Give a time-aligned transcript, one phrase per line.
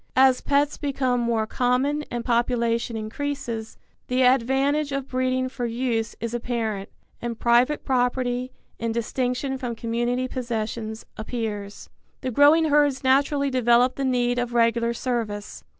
[0.15, 3.77] As pets become more common and population increases,
[4.07, 6.89] the advantage of breeding for use is apparent,
[7.21, 11.87] and private property, in distinction from community possessions, appears.
[12.21, 15.63] The growing herds naturally develop the need of regular service.